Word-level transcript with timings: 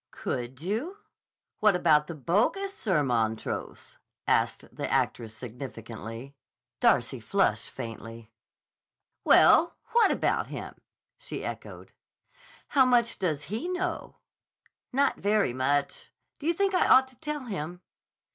"Could 0.09 0.61
you? 0.63 0.97
What 1.59 1.75
about 1.75 2.07
the 2.07 2.15
bogus 2.15 2.75
Sir 2.75 3.03
Montrose?" 3.03 3.99
asked 4.25 4.75
the 4.75 4.91
actress 4.91 5.37
significantly. 5.37 6.33
Darcy 6.79 7.19
flushed 7.19 7.69
faintly. 7.69 8.31
"Well, 9.23 9.75
what 9.91 10.09
about 10.09 10.47
him?" 10.47 10.73
she 11.19 11.45
echoed. 11.45 11.93
"How 12.69 12.83
much 12.83 13.19
does 13.19 13.43
he 13.53 13.67
know?" 13.69 14.15
"Not 14.91 15.17
very 15.17 15.53
much. 15.53 16.11
Do 16.39 16.47
you 16.47 16.53
think 16.55 16.73
I 16.73 16.87
ought 16.87 17.07
to 17.09 17.15
tell 17.19 17.41
him?" 17.41 17.81